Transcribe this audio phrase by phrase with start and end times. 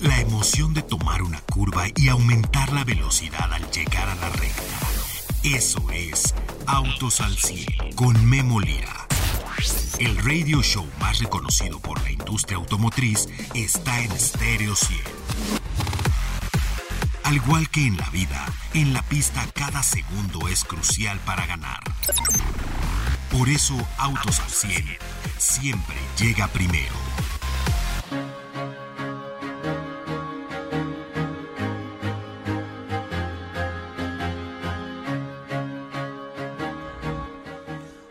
[0.00, 4.62] La emoción de tomar una curva y aumentar la velocidad al llegar a la recta.
[5.42, 6.34] Eso es
[6.66, 9.06] Autos al 100 con Memo Lira.
[9.98, 15.00] El radio show más reconocido por la industria automotriz está en Stereo 100.
[17.24, 21.80] Al igual que en la vida, en la pista cada segundo es crucial para ganar.
[23.30, 24.84] Por eso Autos al 100
[25.38, 26.94] siempre llega primero.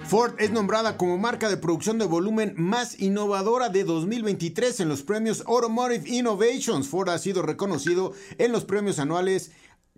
[0.10, 5.04] Ford es nombrada como marca de producción de volumen más innovadora de 2023 en los
[5.04, 6.88] premios Automotive Innovations.
[6.88, 9.52] Ford ha sido reconocido en los premios anuales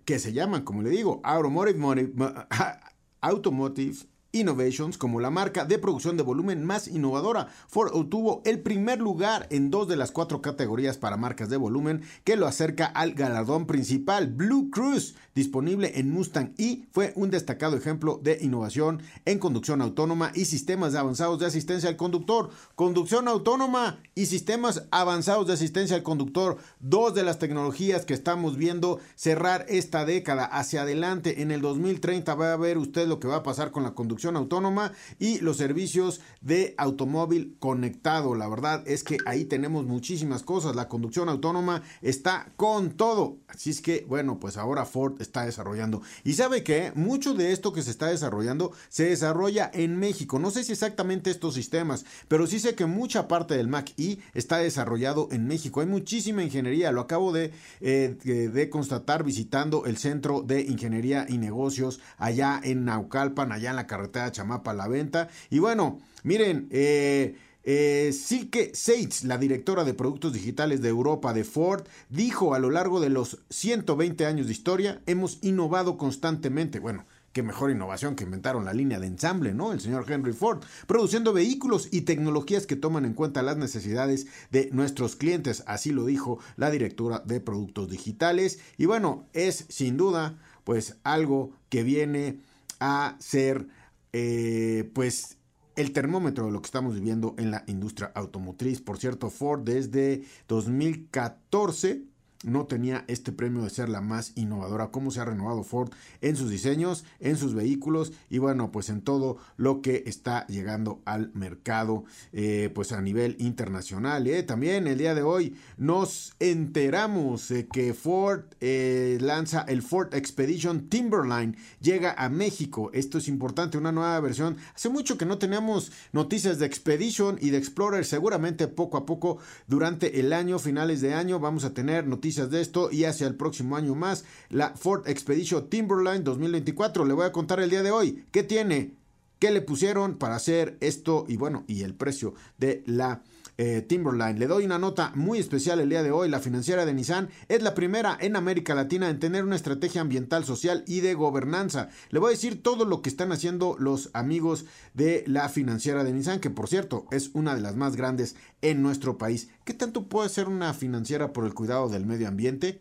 [0.04, 2.12] que se llaman, como le digo, Automotive,
[3.22, 7.48] Automotive Innovations como la marca de producción de volumen más innovadora.
[7.68, 12.00] Ford obtuvo el primer lugar en dos de las cuatro categorías para marcas de volumen
[12.24, 17.76] que lo acerca al galardón principal Blue Cruise, disponible en Mustang y fue un destacado
[17.76, 22.48] ejemplo de innovación en conducción autónoma y sistemas avanzados de asistencia al conductor.
[22.74, 28.56] Conducción autónoma y sistemas avanzados de asistencia al conductor, dos de las tecnologías que estamos
[28.56, 31.42] viendo cerrar esta década hacia adelante.
[31.42, 34.21] En el 2030 va a ver usted lo que va a pasar con la conducción
[34.30, 38.34] autónoma y los servicios de automóvil conectado.
[38.34, 40.76] La verdad es que ahí tenemos muchísimas cosas.
[40.76, 43.38] La conducción autónoma está con todo.
[43.48, 46.02] Así es que, bueno, pues ahora Ford está desarrollando.
[46.24, 50.38] Y sabe que mucho de esto que se está desarrollando se desarrolla en México.
[50.38, 54.18] No sé si exactamente estos sistemas, pero sí sé que mucha parte del Mac E
[54.34, 55.80] está desarrollado en México.
[55.80, 56.92] Hay muchísima ingeniería.
[56.92, 62.84] Lo acabo de, eh, de constatar visitando el Centro de Ingeniería y Negocios allá en
[62.84, 65.28] Naucalpan, allá en la carretera Chamapa la venta.
[65.50, 71.44] Y bueno, miren, eh, eh, Silke Seitz, la directora de productos digitales de Europa de
[71.44, 76.80] Ford, dijo a lo largo de los 120 años de historia, hemos innovado constantemente.
[76.80, 79.72] Bueno, qué mejor innovación que inventaron la línea de ensamble, ¿no?
[79.72, 84.68] El señor Henry Ford, produciendo vehículos y tecnologías que toman en cuenta las necesidades de
[84.72, 88.58] nuestros clientes, así lo dijo la directora de productos digitales.
[88.76, 92.40] Y bueno, es sin duda, pues algo que viene
[92.80, 93.68] a ser
[94.12, 95.38] eh, pues
[95.76, 98.80] el termómetro de lo que estamos viviendo en la industria automotriz.
[98.80, 102.11] Por cierto, Ford desde 2014
[102.44, 104.90] no tenía este premio de ser la más innovadora.
[104.90, 109.02] Cómo se ha renovado Ford en sus diseños, en sus vehículos y bueno, pues en
[109.02, 114.26] todo lo que está llegando al mercado, eh, pues a nivel internacional.
[114.26, 114.42] ¿eh?
[114.42, 120.88] También el día de hoy nos enteramos de que Ford eh, lanza el Ford Expedition
[120.88, 122.90] Timberline, llega a México.
[122.92, 124.56] Esto es importante, una nueva versión.
[124.74, 128.04] Hace mucho que no teníamos noticias de Expedition y de Explorer.
[128.04, 132.60] Seguramente poco a poco durante el año, finales de año, vamos a tener noticias de
[132.60, 137.04] esto y hacia el próximo año más, la Ford Expedition Timberline 2024.
[137.04, 138.94] Le voy a contar el día de hoy qué tiene,
[139.38, 143.22] qué le pusieron para hacer esto y bueno, y el precio de la
[143.58, 144.38] eh, Timberline.
[144.38, 146.28] Le doy una nota muy especial el día de hoy.
[146.28, 150.44] La financiera de Nissan es la primera en América Latina en tener una estrategia ambiental,
[150.44, 151.88] social y de gobernanza.
[152.10, 154.64] Le voy a decir todo lo que están haciendo los amigos
[154.94, 158.82] de la financiera de Nissan, que por cierto es una de las más grandes en
[158.82, 159.48] nuestro país.
[159.64, 162.80] ¿Qué tanto puede ser una financiera por el cuidado del medio ambiente?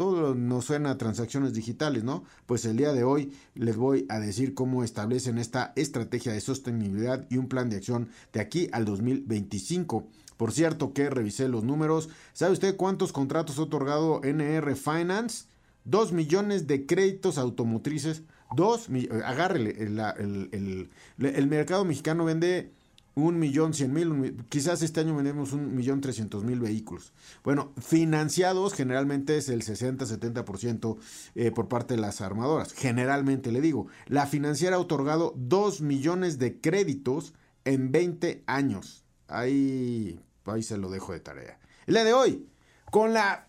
[0.00, 2.24] Todo nos suena a transacciones digitales, ¿no?
[2.46, 7.26] Pues el día de hoy les voy a decir cómo establecen esta estrategia de sostenibilidad
[7.28, 10.08] y un plan de acción de aquí al 2025.
[10.38, 12.08] Por cierto que revisé los números.
[12.32, 15.44] ¿Sabe usted cuántos contratos ha otorgado NR Finance?
[15.84, 18.22] Dos millones de créditos automotrices.
[18.56, 18.88] Dos,
[19.22, 20.88] agárrele, el,
[21.18, 22.72] el mercado mexicano vende
[23.14, 27.12] un millón cien mil, quizás este año vendemos un millón trescientos mil vehículos.
[27.42, 30.98] Bueno, financiados generalmente es el 60-70%
[31.34, 32.72] eh, por parte de las armadoras.
[32.72, 37.34] Generalmente le digo, la financiera ha otorgado 2 millones de créditos
[37.64, 39.04] en 20 años.
[39.28, 41.58] Ahí, ahí se lo dejo de tarea.
[41.86, 42.46] El día de hoy,
[42.90, 43.46] con la...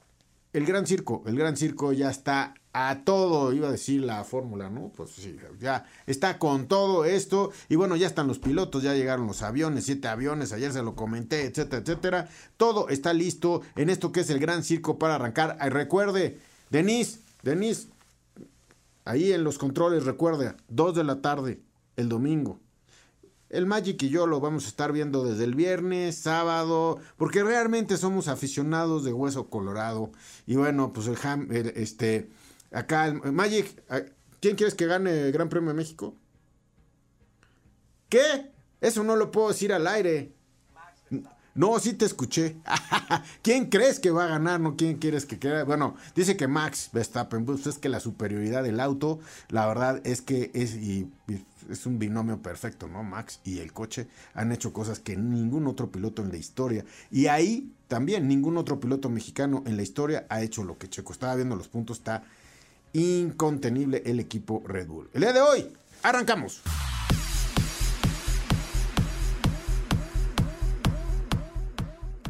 [0.53, 4.69] El Gran Circo, el Gran Circo ya está a todo, iba a decir la fórmula,
[4.69, 4.91] ¿no?
[4.95, 7.51] Pues sí, ya está con todo esto.
[7.67, 10.95] Y bueno, ya están los pilotos, ya llegaron los aviones, siete aviones, ayer se lo
[10.95, 12.29] comenté, etcétera, etcétera.
[12.57, 15.57] Todo está listo en esto que es el gran circo para arrancar.
[15.71, 16.39] Recuerde,
[16.69, 17.89] Denise, Denise,
[19.03, 21.59] ahí en los controles, recuerde, dos de la tarde,
[21.97, 22.59] el domingo.
[23.49, 27.97] El Magic y yo lo vamos a estar viendo desde el viernes, sábado, porque realmente
[27.97, 30.13] somos aficionados de hueso colorado.
[30.47, 32.29] Y bueno, pues el Ham, este
[32.71, 33.83] Acá, Magic,
[34.39, 36.15] ¿quién quieres que gane el Gran Premio de México?
[38.09, 38.51] ¿Qué?
[38.79, 40.33] Eso no lo puedo decir al aire.
[41.53, 42.55] No, sí te escuché.
[43.41, 44.61] ¿Quién crees que va a ganar?
[44.61, 44.77] ¿No?
[44.77, 45.63] ¿Quién quieres que quede?
[45.63, 49.19] Bueno, dice que Max Verstappen, pues es que la superioridad del auto,
[49.49, 50.77] la verdad es que es,
[51.69, 53.03] es un binomio perfecto, ¿no?
[53.03, 56.85] Max y el coche han hecho cosas que ningún otro piloto en la historia.
[57.11, 61.11] Y ahí también ningún otro piloto mexicano en la historia ha hecho lo que Checo.
[61.11, 62.23] Estaba viendo los puntos, está
[62.93, 65.09] incontenible el equipo Red Bull.
[65.13, 65.67] El día de hoy,
[66.03, 66.61] arrancamos.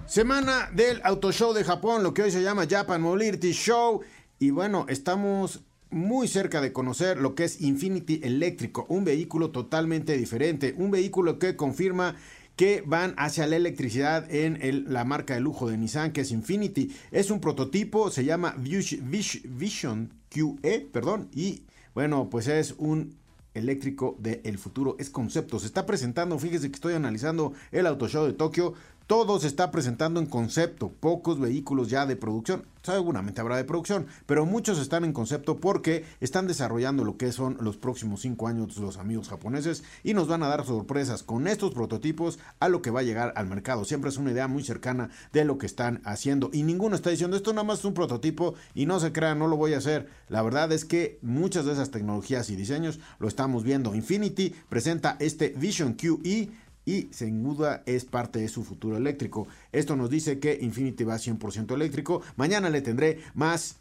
[0.08, 4.02] Semana del Auto Show de Japón, lo que hoy se llama Japan Mobility Show.
[4.40, 10.18] Y bueno, estamos muy cerca de conocer lo que es Infinity Eléctrico, un vehículo totalmente
[10.18, 12.16] diferente, un vehículo que confirma
[12.62, 16.96] que van hacia la electricidad en la marca de lujo de Nissan, que es Infinity.
[17.10, 21.63] Es un prototipo, se llama Vision QE, perdón, y
[21.96, 23.18] bueno, pues es un
[23.56, 25.58] eléctrico del futuro, es concepto.
[25.58, 28.75] Se está presentando, fíjese que estoy analizando el Auto Show de Tokio,
[29.12, 34.08] todo se está presentando en concepto, pocos vehículos ya de producción, seguramente habrá de producción,
[34.25, 38.78] pero muchos están en concepto porque están desarrollando lo que son los próximos cinco años
[38.78, 42.90] los amigos japoneses y nos van a dar sorpresas con estos prototipos a lo que
[42.90, 43.84] va a llegar al mercado.
[43.84, 47.36] Siempre es una idea muy cercana de lo que están haciendo y ninguno está diciendo
[47.36, 50.08] esto nada más es un prototipo y no se crean, no lo voy a hacer.
[50.30, 53.94] La verdad es que muchas de esas tecnologías y diseños lo estamos viendo.
[53.94, 56.50] Infinity presenta este Vision QE
[56.86, 59.48] y sin duda es parte de su futuro eléctrico.
[59.72, 62.22] Esto nos dice que Infinity va 100% eléctrico.
[62.36, 63.78] Mañana le tendré más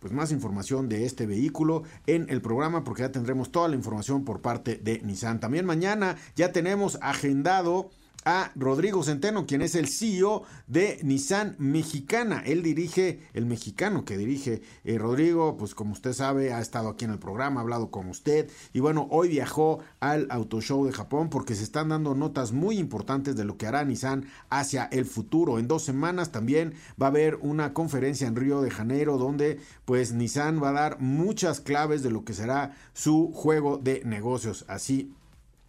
[0.00, 4.26] pues más información de este vehículo en el programa porque ya tendremos toda la información
[4.26, 5.40] por parte de Nissan.
[5.40, 7.88] También mañana ya tenemos agendado
[8.24, 12.42] a Rodrigo Centeno, quien es el CEO de Nissan Mexicana.
[12.44, 17.04] Él dirige, el mexicano que dirige eh, Rodrigo, pues como usted sabe, ha estado aquí
[17.04, 18.50] en el programa, ha hablado con usted.
[18.72, 22.78] Y bueno, hoy viajó al Auto Show de Japón porque se están dando notas muy
[22.78, 25.58] importantes de lo que hará Nissan hacia el futuro.
[25.58, 30.12] En dos semanas también va a haber una conferencia en Río de Janeiro donde pues
[30.12, 34.64] Nissan va a dar muchas claves de lo que será su juego de negocios.
[34.68, 35.12] Así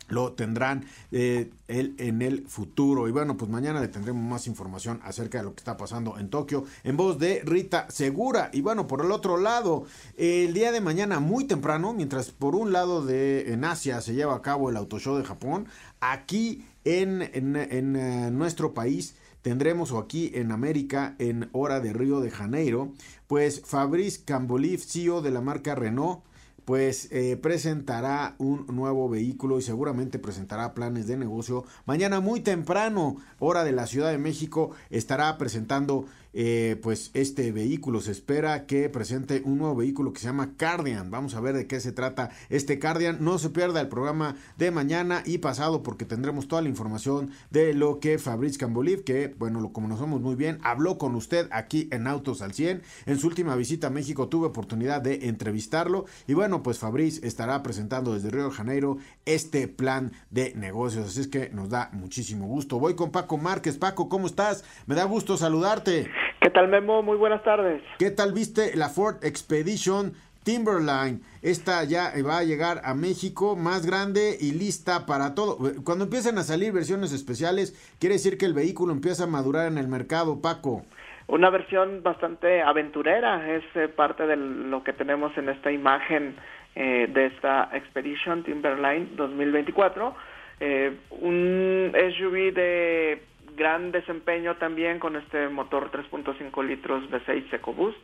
[0.07, 3.07] lo tendrán eh, en el futuro.
[3.07, 6.29] Y bueno, pues mañana le tendremos más información acerca de lo que está pasando en
[6.29, 8.49] Tokio en voz de Rita Segura.
[8.53, 9.85] Y bueno, por el otro lado,
[10.17, 14.35] el día de mañana muy temprano, mientras por un lado de en Asia se lleva
[14.35, 15.67] a cabo el Auto Show de Japón,
[15.99, 22.19] aquí en, en, eh, nuestro país tendremos o aquí en América en hora de Río
[22.19, 22.93] de Janeiro,
[23.27, 26.21] pues Fabrice Camboliv, CEO de la marca Renault,
[26.65, 31.63] pues eh, presentará un nuevo vehículo y seguramente presentará planes de negocio.
[31.85, 36.05] Mañana muy temprano, hora de la Ciudad de México, estará presentando
[36.37, 38.01] eh, pues este vehículo.
[38.01, 41.09] Se espera que presente un nuevo vehículo que se llama Cardian.
[41.09, 43.17] Vamos a ver de qué se trata este Cardian.
[43.21, 47.73] No se pierda el programa de mañana y pasado porque tendremos toda la información de
[47.73, 52.05] lo que Fabrice Camboliv, que bueno, lo conocemos muy bien, habló con usted aquí en
[52.05, 52.81] Autos al 100.
[53.05, 57.63] En su última visita a México tuve oportunidad de entrevistarlo y bueno, pues Fabrice estará
[57.63, 61.07] presentando desde Río de Janeiro este plan de negocios.
[61.07, 62.77] Así es que nos da muchísimo gusto.
[62.77, 63.77] Voy con Paco Márquez.
[63.77, 64.65] Paco, ¿cómo estás?
[64.85, 66.24] Me da gusto saludarte.
[66.45, 67.01] ¿Qué tal, Memo?
[67.01, 67.81] Muy buenas tardes.
[67.97, 70.13] ¿Qué tal viste la Ford Expedition
[70.43, 71.21] Timberline?
[71.41, 75.57] Esta ya va a llegar a México más grande y lista para todo.
[75.83, 79.79] Cuando empiezan a salir versiones especiales, quiere decir que el vehículo empieza a madurar en
[79.79, 80.85] el mercado, Paco.
[81.25, 86.35] Una versión bastante aventurera, es eh, parte de lo que tenemos en esta imagen
[86.75, 90.15] eh, de esta Expedition Timberline 2024.
[90.59, 93.23] Eh, un SUV de
[93.55, 97.97] gran desempeño también con este motor 3.5 litros V6 EcoBoost,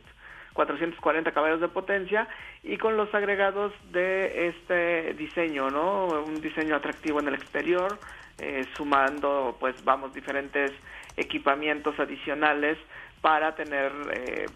[0.52, 2.28] 440 caballos de potencia
[2.62, 6.06] y con los agregados de este diseño, ¿no?
[6.26, 7.98] Un diseño atractivo en el exterior,
[8.38, 10.72] eh, sumando, pues vamos, diferentes
[11.16, 12.78] equipamientos adicionales
[13.20, 14.46] para tener eh,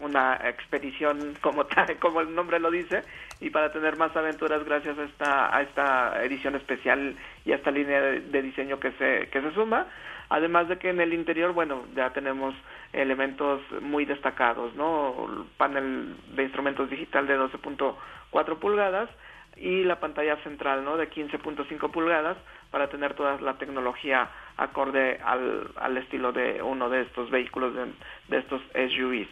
[0.00, 3.02] una expedición como tal, como el nombre lo dice,
[3.40, 7.70] y para tener más aventuras gracias a esta, a esta edición especial y a esta
[7.70, 9.86] línea de, diseño que se, que se suma.
[10.28, 12.54] Además de que en el interior, bueno, ya tenemos
[12.92, 15.46] elementos muy destacados, ¿no?
[15.56, 19.10] panel de instrumentos digital de 12.4 pulgadas
[19.56, 20.96] y la pantalla central, ¿no?
[20.96, 22.36] De 15.5 pulgadas
[22.70, 27.86] para tener toda la tecnología acorde al, al estilo de uno de estos vehículos, de,
[28.28, 29.28] de estos SUVs.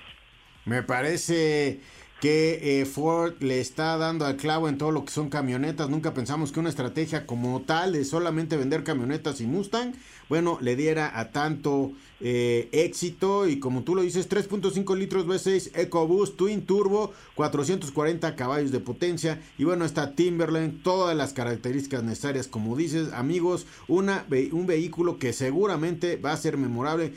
[0.64, 1.80] Me parece
[2.22, 5.90] que eh, Ford le está dando al clavo en todo lo que son camionetas.
[5.90, 9.92] Nunca pensamos que una estrategia como tal de solamente vender camionetas y Mustang,
[10.28, 13.48] bueno, le diera a tanto eh, éxito.
[13.48, 19.42] Y como tú lo dices, 3.5 litros V6 EcoBoost Twin Turbo, 440 caballos de potencia.
[19.58, 25.32] Y bueno, está Timberland, todas las características necesarias, como dices, amigos, una, un vehículo que
[25.32, 27.14] seguramente va a ser memorable.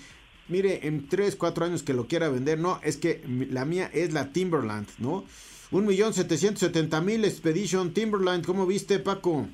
[0.47, 4.13] Mire, en 3, 4 años que lo quiera vender, no, es que la mía es
[4.13, 5.23] la Timberland, ¿no?
[5.71, 9.47] 1.770.000 Expedition Timberland, ¿cómo viste, Paco?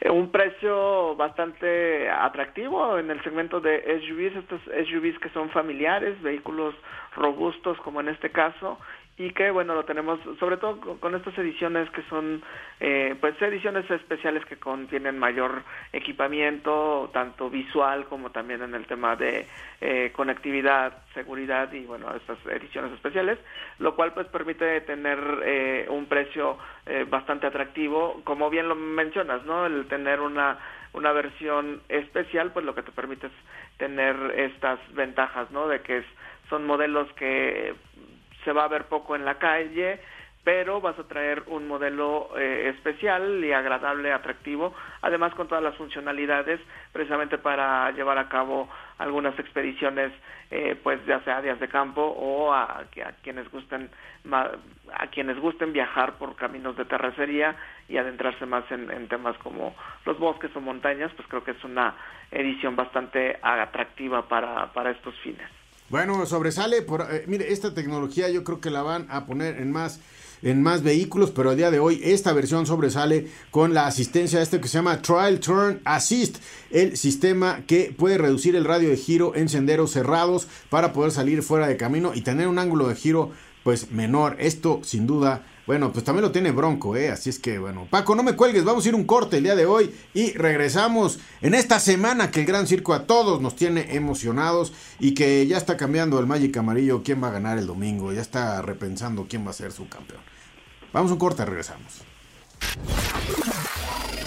[0.00, 6.20] Eh, un precio bastante atractivo en el segmento de SUVs, estos SUVs que son familiares,
[6.22, 6.74] vehículos
[7.16, 8.78] robustos como en este caso,
[9.18, 12.40] y que bueno lo tenemos sobre todo con, estas ediciones que son
[12.78, 19.16] eh, pues ediciones especiales que contienen mayor equipamiento tanto visual como también en el tema
[19.16, 19.46] de
[19.80, 23.38] eh, conectividad seguridad y bueno estas ediciones especiales
[23.80, 26.56] lo cual pues permite tener eh, un precio
[27.10, 28.22] bastante atractivo.
[28.24, 30.58] Como bien lo mencionas no el tener una
[30.94, 33.32] una versión especial pues lo que te permite es
[33.76, 36.06] tener estas ventajas no de que es,
[36.48, 37.74] son modelos que
[38.48, 40.00] se va a ver poco en la calle,
[40.42, 45.76] pero vas a traer un modelo eh, especial y agradable, atractivo, además con todas las
[45.76, 46.58] funcionalidades,
[46.90, 50.14] precisamente para llevar a cabo algunas expediciones,
[50.50, 53.90] eh, pues ya sea a días de campo o a, a quienes gusten
[54.32, 57.54] a quienes gusten viajar por caminos de terracería
[57.86, 59.76] y adentrarse más en, en temas como
[60.06, 61.94] los bosques o montañas, pues creo que es una
[62.30, 65.57] edición bastante atractiva para, para estos fines.
[65.90, 69.72] Bueno, sobresale, por, eh, mire, esta tecnología yo creo que la van a poner en
[69.72, 70.00] más
[70.42, 74.44] en más vehículos, pero a día de hoy esta versión sobresale con la asistencia de
[74.44, 76.36] este que se llama Trial Turn Assist,
[76.70, 81.42] el sistema que puede reducir el radio de giro en senderos cerrados para poder salir
[81.42, 83.32] fuera de camino y tener un ángulo de giro
[83.64, 84.36] pues menor.
[84.38, 87.10] Esto sin duda, bueno, pues también lo tiene Bronco, ¿eh?
[87.10, 89.54] Así es que, bueno, Paco, no me cuelgues, vamos a ir un corte el día
[89.54, 93.94] de hoy y regresamos en esta semana que el Gran Circo a todos nos tiene
[93.94, 98.14] emocionados y que ya está cambiando el Magic Amarillo, quién va a ganar el domingo,
[98.14, 100.22] ya está repensando quién va a ser su campeón.
[100.94, 102.00] Vamos a un corte, regresamos.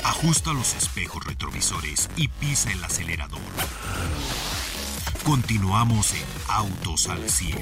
[0.03, 3.41] Ajusta los espejos retrovisores y pisa el acelerador.
[5.23, 7.57] Continuamos en Autos al 100.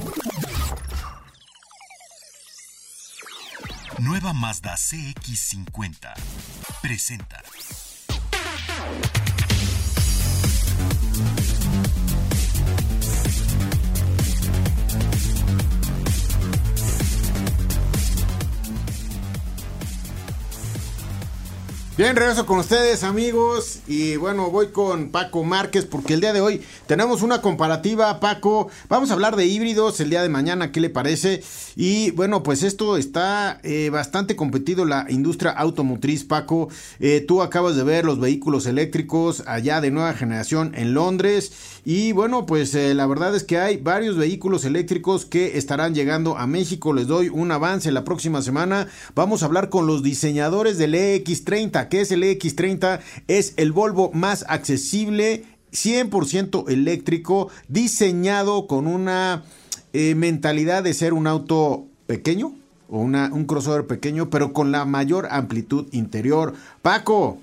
[4.00, 6.14] Nueva Mazda CX50
[6.82, 7.42] presenta.
[22.00, 26.40] Bien, regreso con ustedes amigos y bueno, voy con Paco Márquez porque el día de
[26.40, 30.80] hoy tenemos una comparativa, Paco, vamos a hablar de híbridos el día de mañana, ¿qué
[30.80, 31.44] le parece?
[31.76, 36.70] Y bueno, pues esto está eh, bastante competido la industria automotriz, Paco,
[37.02, 41.52] eh, tú acabas de ver los vehículos eléctricos allá de nueva generación en Londres
[41.86, 46.38] y bueno, pues eh, la verdad es que hay varios vehículos eléctricos que estarán llegando
[46.38, 50.78] a México, les doy un avance la próxima semana, vamos a hablar con los diseñadores
[50.78, 53.00] del EX30, ¿Qué es el EX30?
[53.28, 59.44] Es el Volvo más accesible, 100% eléctrico, diseñado con una
[59.94, 62.54] eh, mentalidad de ser un auto pequeño
[62.90, 66.54] o una, un crossover pequeño, pero con la mayor amplitud interior.
[66.82, 67.40] Paco.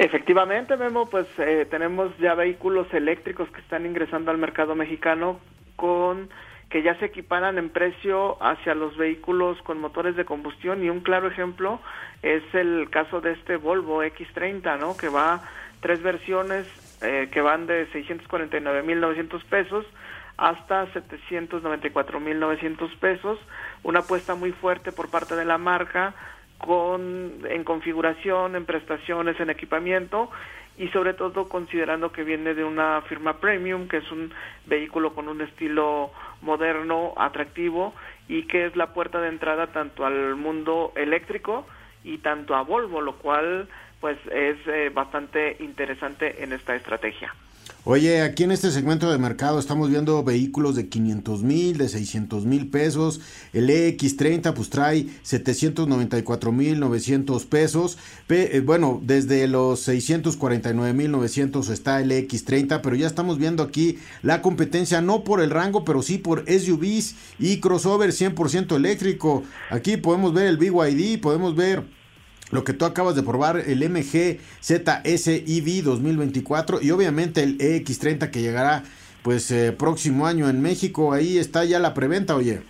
[0.00, 5.40] Efectivamente, Memo, pues eh, tenemos ya vehículos eléctricos que están ingresando al mercado mexicano
[5.74, 6.30] con
[6.70, 11.00] que ya se equiparan en precio hacia los vehículos con motores de combustión y un
[11.00, 11.80] claro ejemplo
[12.22, 14.96] es el caso de este Volvo X30, ¿no?
[14.96, 15.42] Que va
[15.80, 16.68] tres versiones
[17.02, 19.84] eh, que van de 649.900 pesos
[20.36, 23.40] hasta 794.900 pesos,
[23.82, 26.14] una apuesta muy fuerte por parte de la marca
[26.58, 30.30] con en configuración, en prestaciones, en equipamiento
[30.78, 34.32] y sobre todo considerando que viene de una firma premium, que es un
[34.66, 37.94] vehículo con un estilo moderno, atractivo
[38.28, 41.66] y que es la puerta de entrada tanto al mundo eléctrico
[42.04, 43.68] y tanto a Volvo, lo cual
[44.00, 47.34] pues es eh, bastante interesante en esta estrategia.
[47.90, 52.44] Oye, aquí en este segmento de mercado estamos viendo vehículos de 500 mil, de 600
[52.44, 53.22] mil pesos.
[53.54, 57.96] El EX30 pues trae 794 mil 900 pesos.
[58.28, 63.98] Eh, bueno, desde los 649 mil 900 está el EX30, pero ya estamos viendo aquí
[64.20, 69.44] la competencia no por el rango, pero sí por SUVs y crossover 100% eléctrico.
[69.70, 71.84] Aquí podemos ver el BYD, podemos ver
[72.50, 78.30] lo que tú acabas de probar, el MG ZS EV 2024 y obviamente el EX30
[78.30, 78.82] que llegará
[79.22, 81.12] pues eh, próximo año en México.
[81.12, 82.60] Ahí está ya la preventa, oye.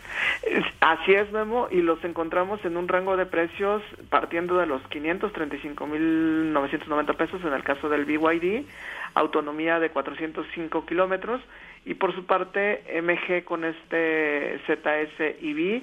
[0.80, 7.16] Así es, Memo, y los encontramos en un rango de precios partiendo de los 535.990
[7.16, 8.64] pesos en el caso del BYD,
[9.14, 11.40] autonomía de 405 kilómetros,
[11.84, 15.82] y por su parte MG con este ZS EV,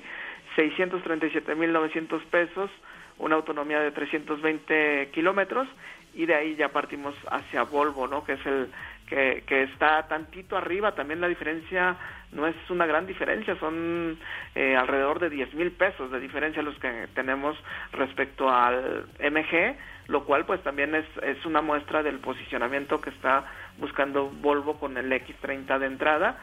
[0.58, 2.70] 637.900 pesos,
[3.18, 5.68] una autonomía de 320 kilómetros,
[6.14, 8.24] y de ahí ya partimos hacia Volvo, ¿no?
[8.24, 8.70] Que es el
[9.08, 10.96] que, que está tantito arriba.
[10.96, 11.98] También la diferencia
[12.32, 14.18] no es una gran diferencia, son
[14.56, 17.58] eh, alrededor de 10 mil pesos de diferencia los que tenemos
[17.92, 19.76] respecto al MG,
[20.08, 23.46] lo cual pues también es, es una muestra del posicionamiento que está
[23.78, 26.38] buscando Volvo con el X30 de entrada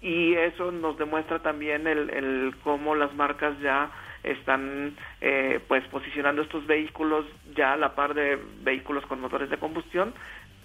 [0.00, 3.90] y eso nos demuestra también el, el cómo las marcas ya
[4.22, 9.58] están eh, pues posicionando estos vehículos ya a la par de vehículos con motores de
[9.58, 10.14] combustión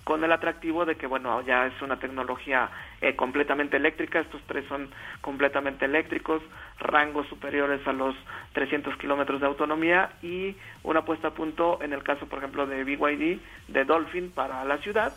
[0.08, 2.70] con el atractivo de que, bueno, ya es una tecnología
[3.02, 6.42] eh, completamente eléctrica, estos tres son completamente eléctricos,
[6.80, 8.16] rangos superiores a los
[8.54, 12.86] 300 kilómetros de autonomía y una puesta a punto en el caso, por ejemplo, de
[12.86, 15.14] BYD, de Dolphin para la ciudad.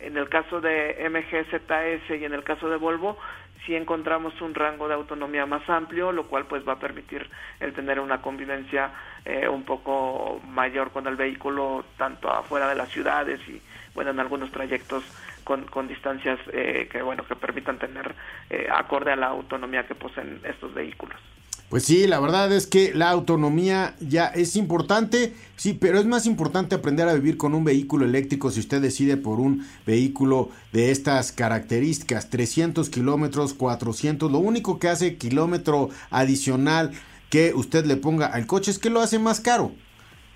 [0.00, 3.16] En el caso de MGZS y en el caso de Volvo,
[3.64, 7.28] sí encontramos un rango de autonomía más amplio, lo cual pues va a permitir
[7.60, 8.90] el tener una convivencia
[9.24, 13.60] eh, un poco mayor con el vehículo, tanto afuera de las ciudades y
[13.94, 15.04] bueno, en algunos trayectos
[15.44, 18.14] con, con distancias eh, que, bueno, que permitan tener
[18.50, 21.18] eh, acorde a la autonomía que poseen estos vehículos.
[21.72, 26.26] Pues sí, la verdad es que la autonomía ya es importante, sí, pero es más
[26.26, 30.90] importante aprender a vivir con un vehículo eléctrico si usted decide por un vehículo de
[30.90, 36.92] estas características, 300 kilómetros, 400, lo único que hace kilómetro adicional
[37.30, 39.72] que usted le ponga al coche es que lo hace más caro.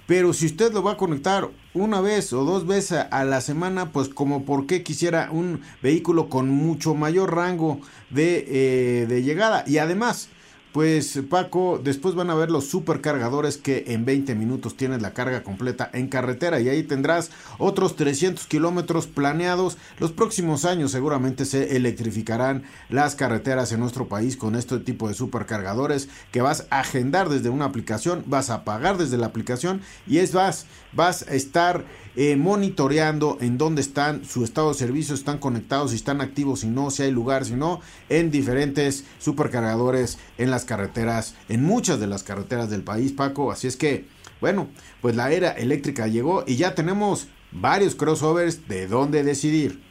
[0.06, 3.92] Pero si usted lo va a conectar una vez o dos veces a la semana,
[3.92, 9.64] pues como por qué quisiera un vehículo con mucho mayor rango de, eh, de llegada.
[9.66, 10.30] Y además,
[10.76, 15.42] pues Paco, después van a ver los supercargadores que en 20 minutos tienes la carga
[15.42, 19.78] completa en carretera y ahí tendrás otros 300 kilómetros planeados.
[19.98, 25.14] Los próximos años seguramente se electrificarán las carreteras en nuestro país con este tipo de
[25.14, 30.18] supercargadores que vas a agendar desde una aplicación, vas a pagar desde la aplicación y
[30.18, 35.38] es vas, vas a estar eh, monitoreando en dónde están su estado de servicio, están
[35.38, 40.50] conectados, si están activos, si no, si hay lugar, si no, en diferentes supercargadores en
[40.50, 43.52] las carreteras, en muchas de las carreteras del país, Paco.
[43.52, 44.06] Así es que,
[44.40, 44.68] bueno,
[45.00, 49.86] pues la era eléctrica llegó y ya tenemos varios crossovers de dónde decidir.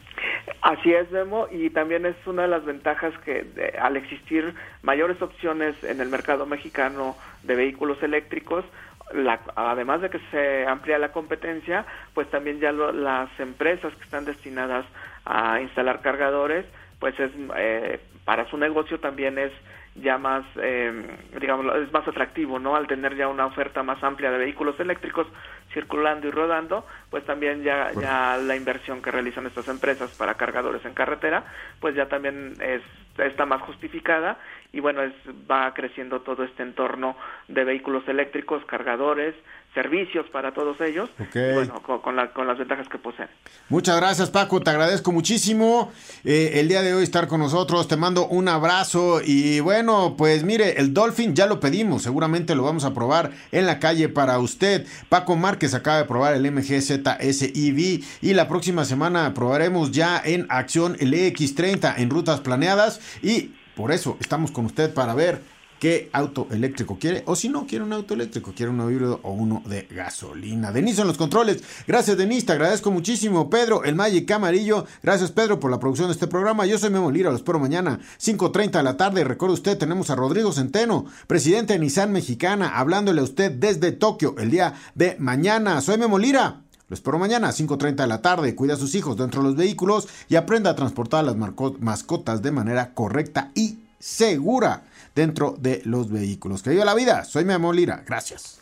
[0.61, 3.45] Así es, Memo, y también es una de las ventajas que
[3.79, 8.65] al existir mayores opciones en el mercado mexicano de vehículos eléctricos,
[9.13, 14.25] la, además de que se amplía la competencia, pues también ya las empresas que están
[14.25, 14.85] destinadas
[15.25, 16.65] a instalar cargadores,
[16.99, 19.51] pues es eh, para su negocio también es
[19.95, 20.91] ya más, eh,
[21.39, 22.75] digamos, es más atractivo, ¿no?
[22.75, 25.25] Al tener ya una oferta más amplia de vehículos eléctricos
[25.73, 30.83] circulando y rodando, pues también ya, ya la inversión que realizan estas empresas para cargadores
[30.85, 31.45] en carretera,
[31.79, 32.81] pues ya también es,
[33.17, 34.37] está más justificada
[34.73, 35.13] y bueno, es,
[35.49, 37.15] va creciendo todo este entorno
[37.47, 39.33] de vehículos eléctricos, cargadores,
[39.75, 43.27] servicios para todos ellos, bueno, con, las ventajas que poseen.
[43.69, 45.91] Muchas gracias Paco, te agradezco muchísimo
[46.23, 50.43] eh, el día de hoy estar con nosotros, te mando un abrazo y bueno, pues
[50.43, 54.39] mire, el Dolphin ya lo pedimos, seguramente lo vamos a probar en la calle para
[54.39, 54.87] usted.
[55.09, 60.45] Paco Márquez acaba de probar el MG ZSEV y la próxima semana probaremos ya en
[60.49, 65.41] acción el EX30 en rutas planeadas y por eso estamos con usted para ver
[65.85, 69.33] qué auto eléctrico quiere o si no quiere un auto eléctrico, quiere uno híbrido o
[69.33, 70.71] uno de gasolina.
[70.71, 71.61] Denise en los controles.
[71.85, 73.51] Gracias Denise, te agradezco muchísimo.
[73.51, 74.87] Pedro, el Magic Amarillo.
[75.03, 76.65] Gracias Pedro por la producción de este programa.
[76.65, 79.23] Yo soy Memo Lira, los espero mañana 5.30 de la tarde.
[79.23, 84.33] Recuerde usted, tenemos a Rodrigo Centeno, presidente de Nissan Mexicana, hablándole a usted desde Tokio
[84.39, 85.81] el día de mañana.
[85.81, 86.63] Soy Memo Lira.
[86.89, 88.55] Lo espero mañana a 5.30 de la tarde.
[88.55, 91.35] Cuida a sus hijos dentro de los vehículos y aprenda a transportar a las
[91.79, 94.81] mascotas de manera correcta y segura
[95.15, 96.61] dentro de los vehículos.
[96.61, 97.23] Que viva la vida.
[97.23, 98.03] Soy Memo Lira.
[98.05, 98.59] Gracias.